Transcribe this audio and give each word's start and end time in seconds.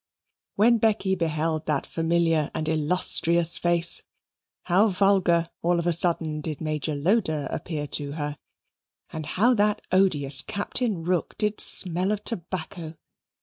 When 0.55 0.79
Becky 0.79 1.13
beheld 1.13 1.67
that 1.67 1.85
familiar 1.85 2.49
and 2.55 2.67
illustrious 2.67 3.59
face, 3.59 4.01
how 4.63 4.87
vulgar 4.87 5.51
all 5.61 5.77
of 5.77 5.85
a 5.85 5.93
sudden 5.93 6.41
did 6.41 6.59
Major 6.59 6.95
Loder 6.95 7.47
appear 7.51 7.85
to 8.01 8.13
her, 8.13 8.39
and 9.11 9.27
how 9.27 9.53
that 9.53 9.83
odious 9.91 10.41
Captain 10.41 11.03
Rook 11.03 11.35
did 11.37 11.61
smell 11.61 12.11
of 12.11 12.23
tobacco! 12.23 12.95